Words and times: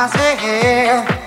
I 0.00 0.06
say, 0.06 0.36
yeah. 0.36 1.17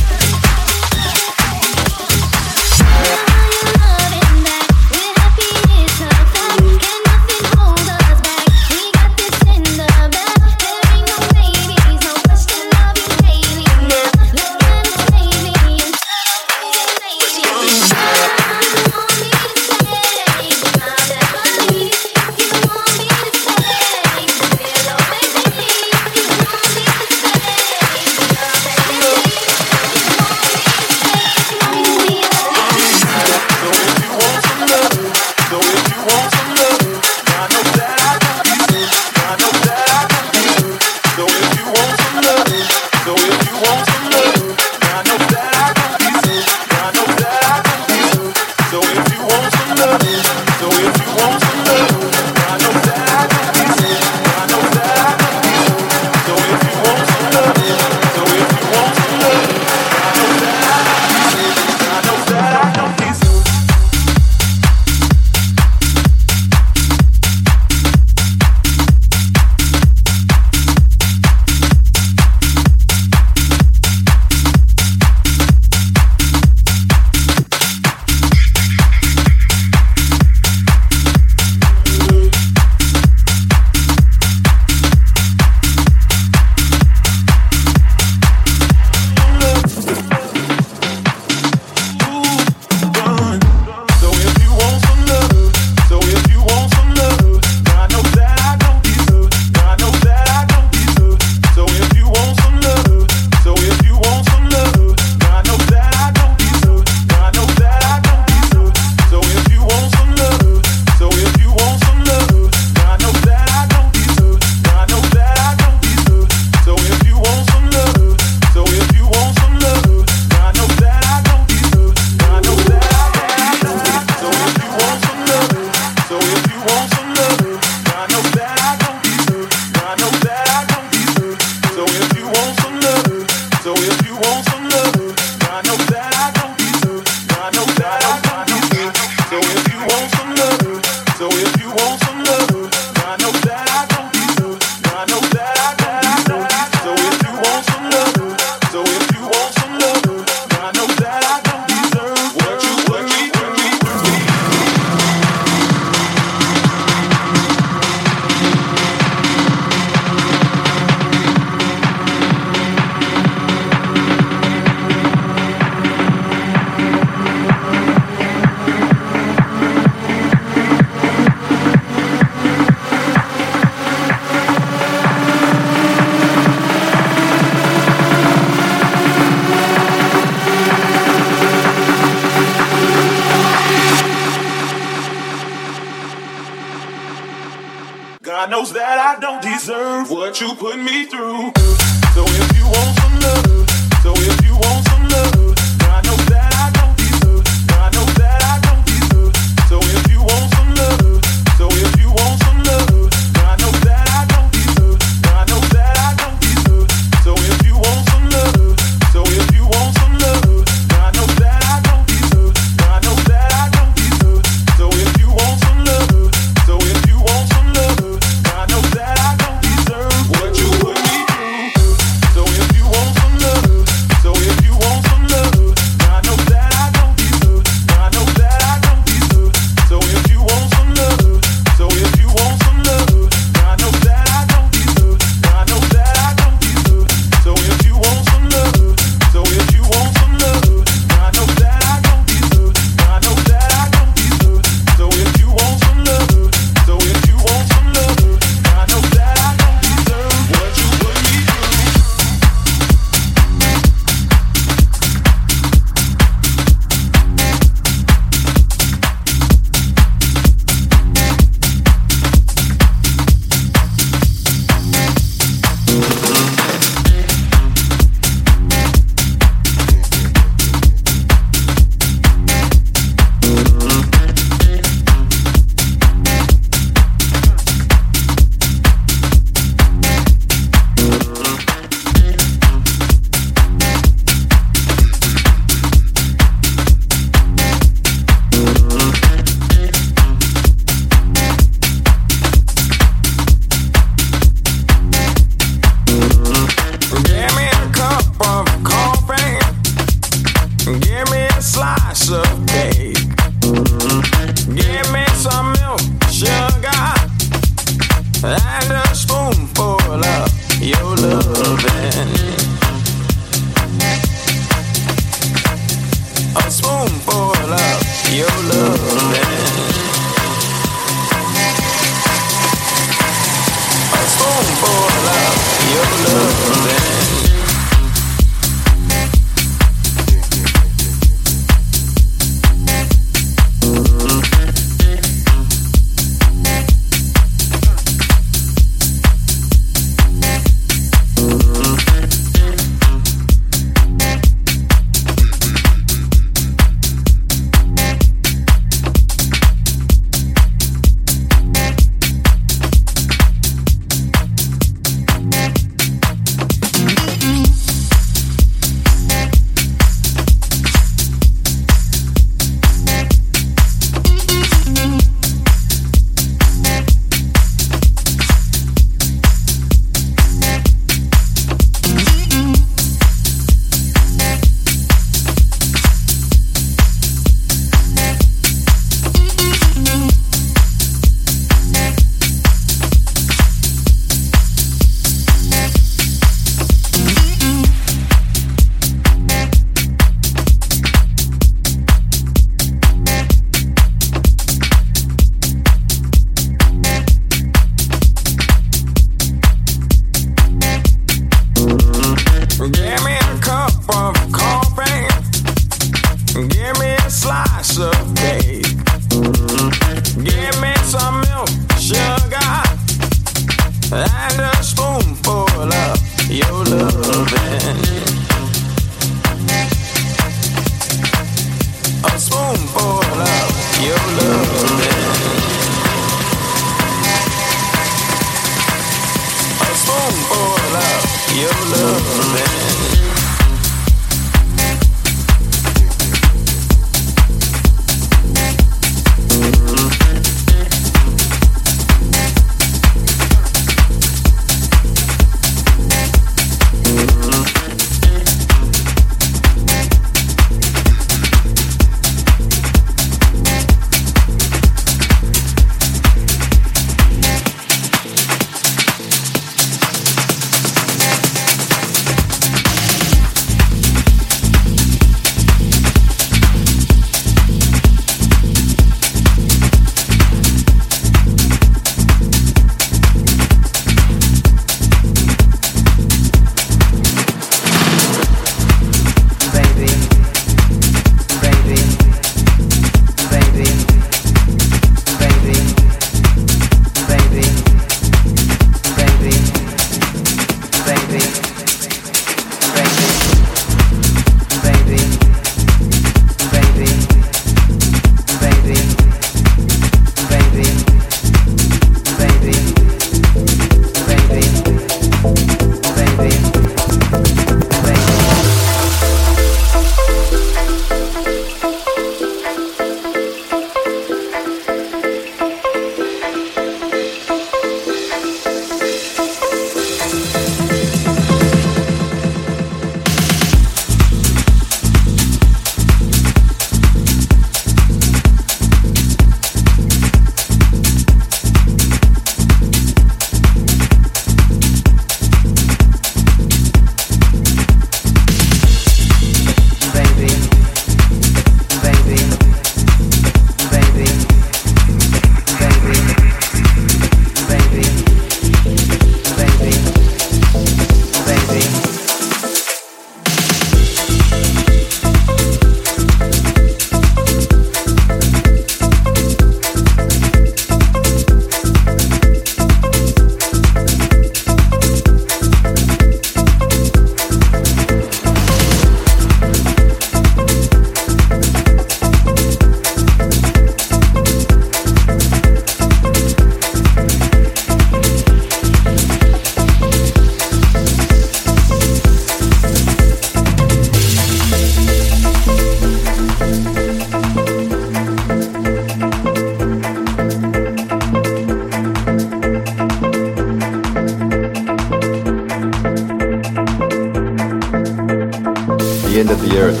End 599.38 599.50
of 599.50 599.60
the 599.60 599.78
earth 599.78 600.00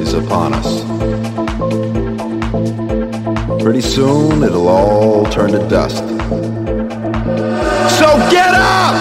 is 0.00 0.12
upon 0.14 0.54
us. 0.54 0.84
Pretty 3.60 3.80
soon 3.80 4.44
it'll 4.44 4.68
all 4.68 5.24
turn 5.26 5.50
to 5.50 5.58
dust. 5.68 6.04
So 7.98 8.06
get 8.30 8.54
up! 8.54 8.94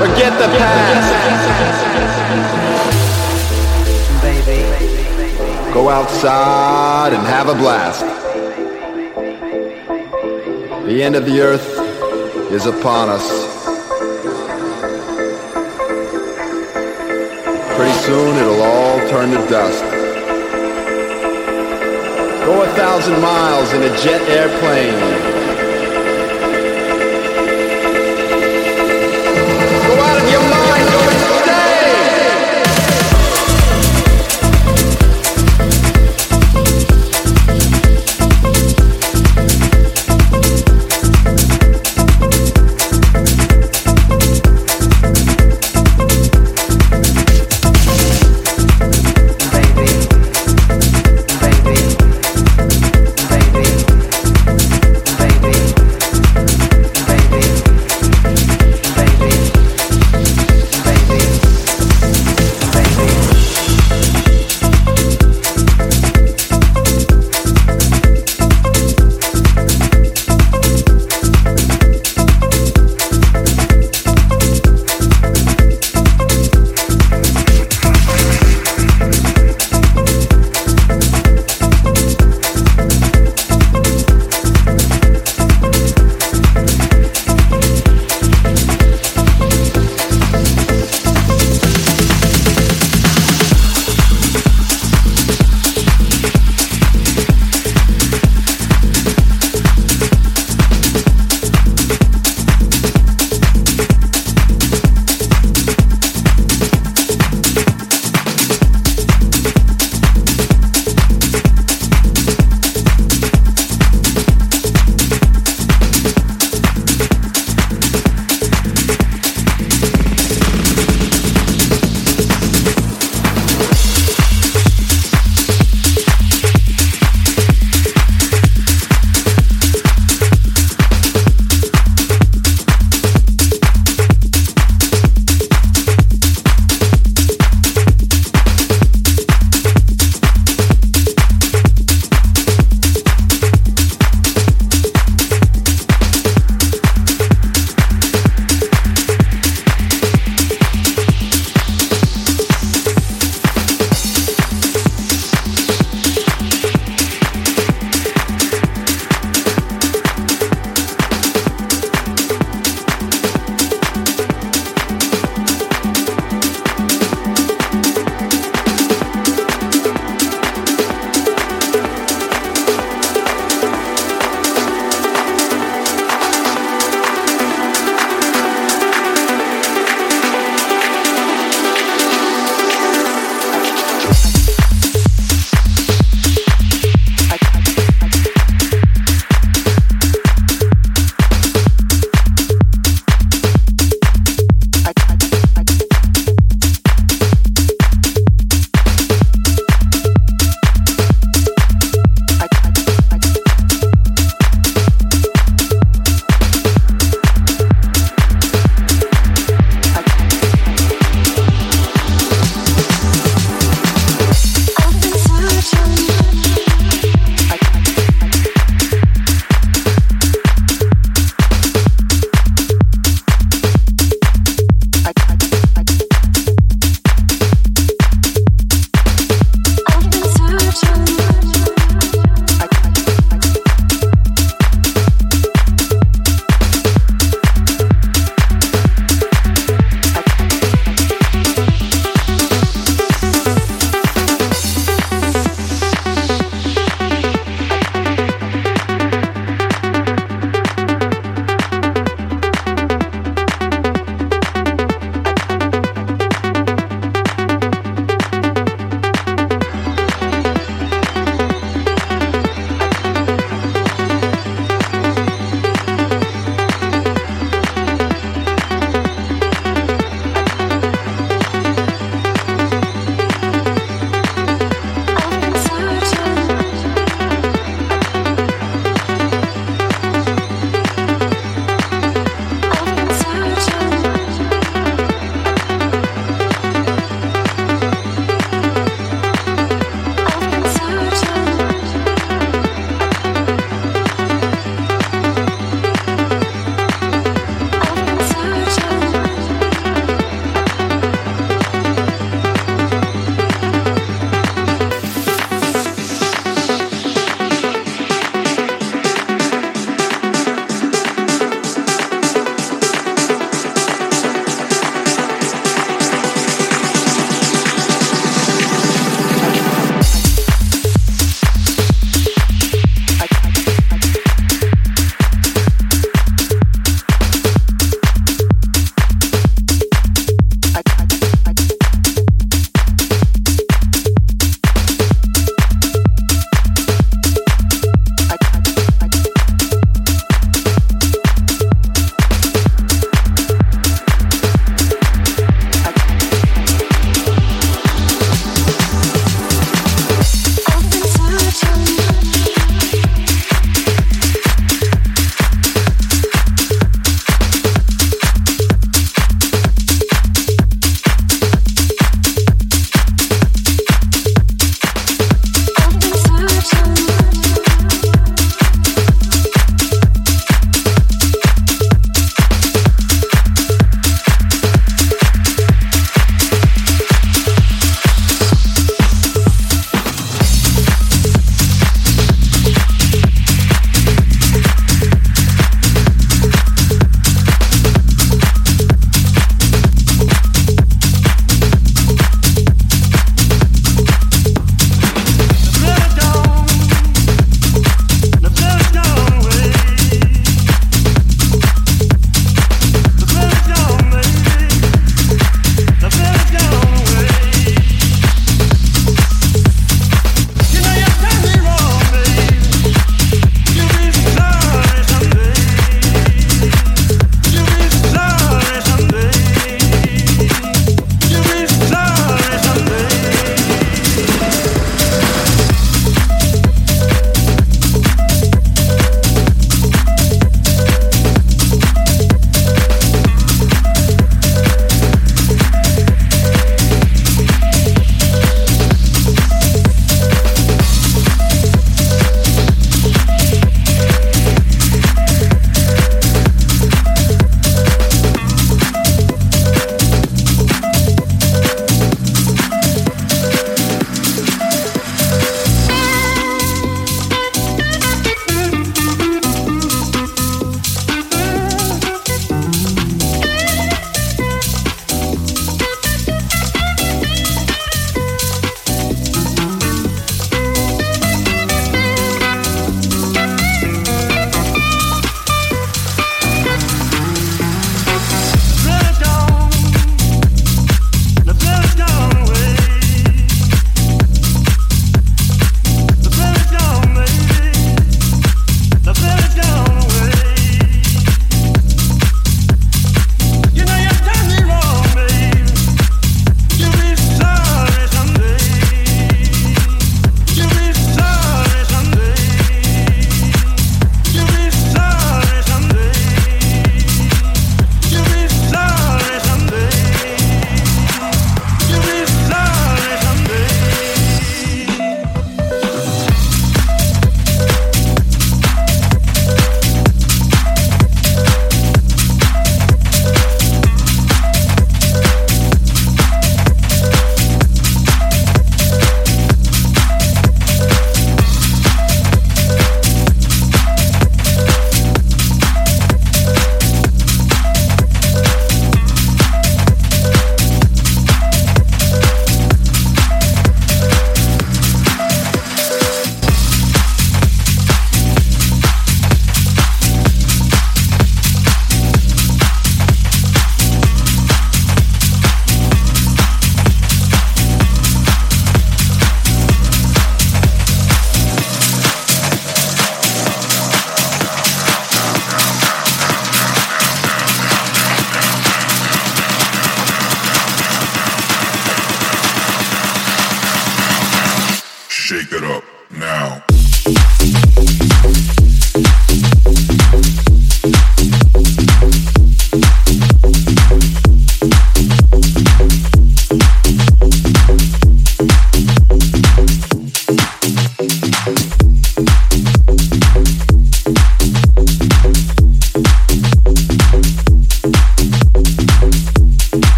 Forget 0.00 0.32
the 0.40 0.48
past. 0.58 1.10
Baby, 4.22 5.72
go 5.72 5.88
outside 5.88 7.12
and 7.12 7.24
have 7.24 7.48
a 7.48 7.54
blast. 7.54 8.04
The 10.86 11.00
end 11.00 11.14
of 11.14 11.26
the 11.26 11.40
earth 11.40 11.78
is 12.50 12.66
upon 12.66 13.08
us. 13.08 13.43
Pretty 17.76 17.98
soon 18.02 18.36
it'll 18.36 18.62
all 18.62 18.98
turn 19.08 19.30
to 19.30 19.48
dust. 19.48 19.82
Go 22.44 22.62
a 22.62 22.68
thousand 22.76 23.20
miles 23.20 23.72
in 23.72 23.82
a 23.82 23.88
jet 23.98 24.22
airplane. 24.28 25.33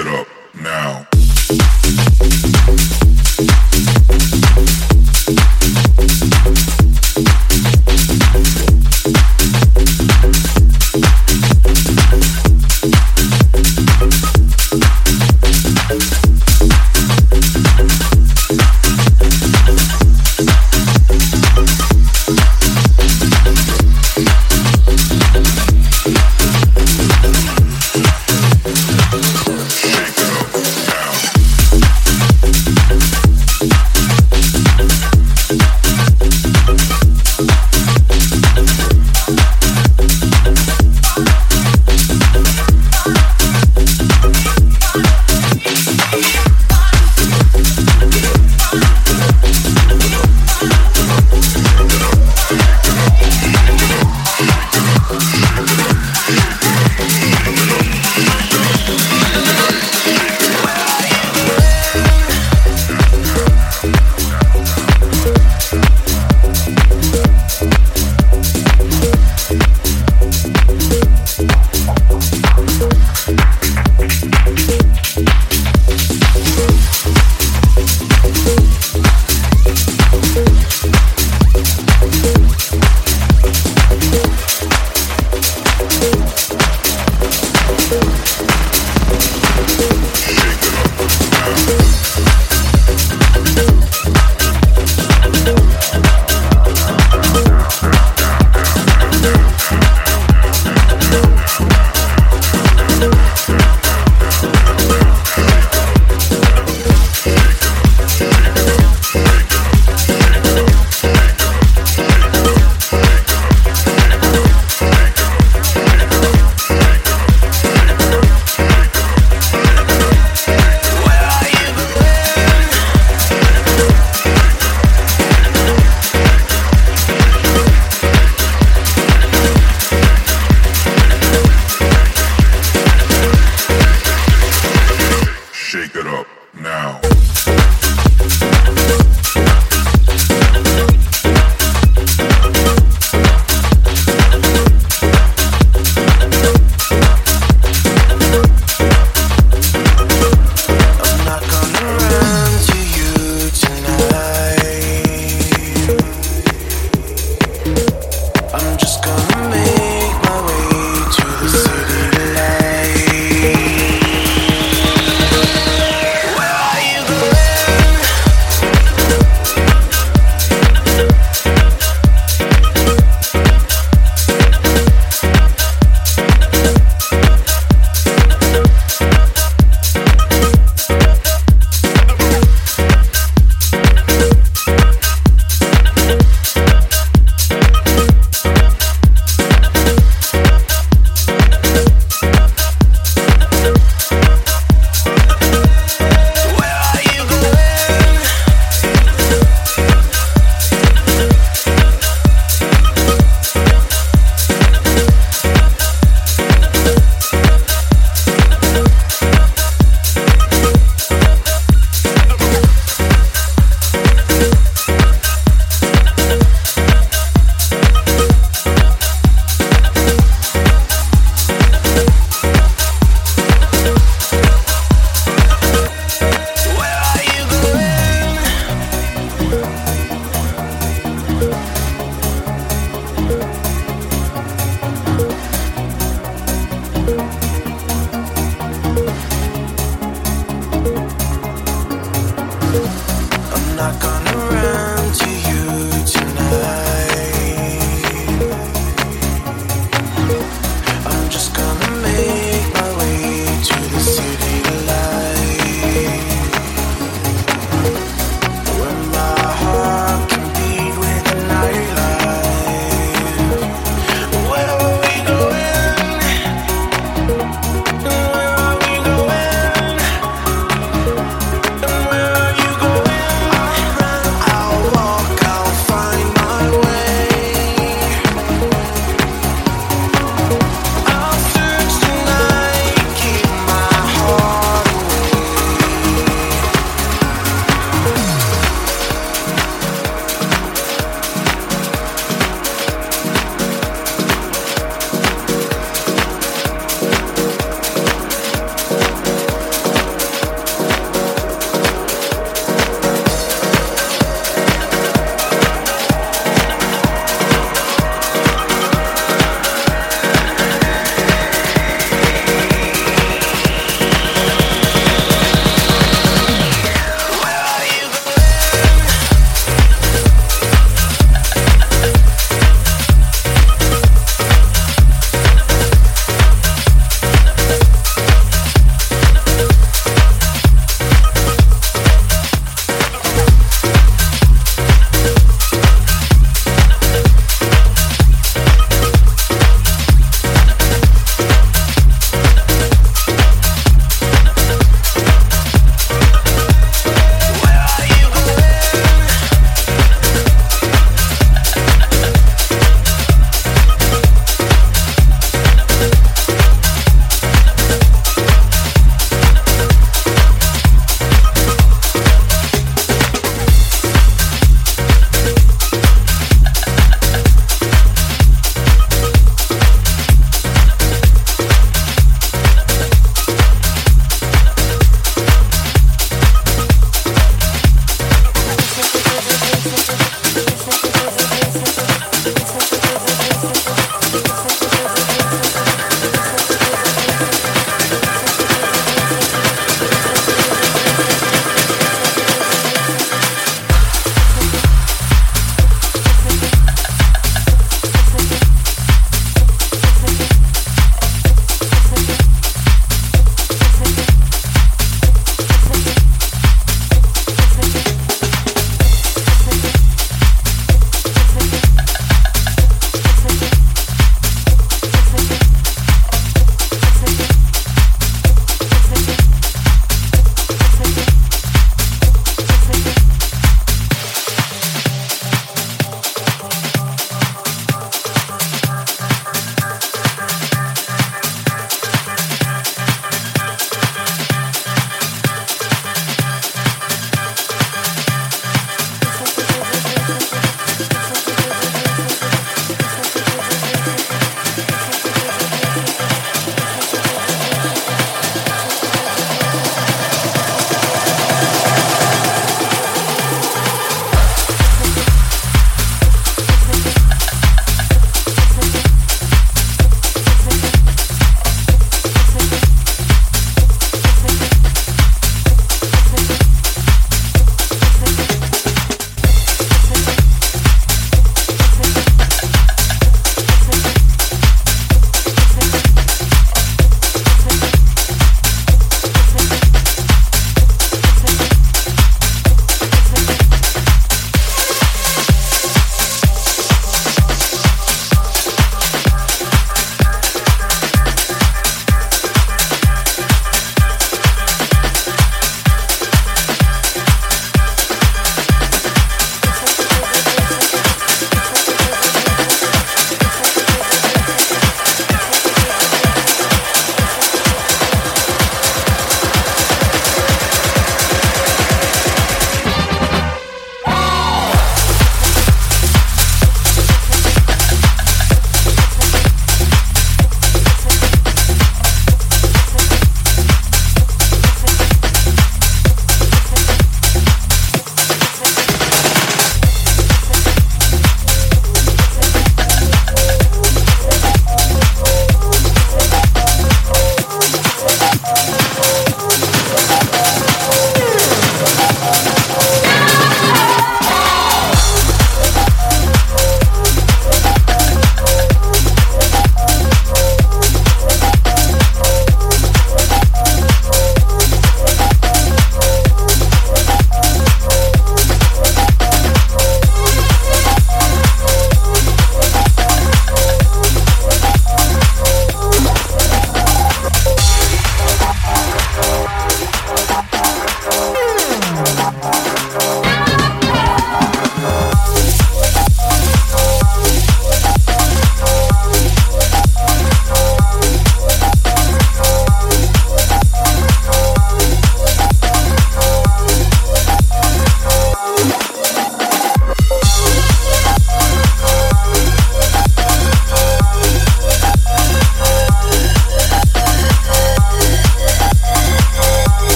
it 0.00 0.08
up. 0.08 0.29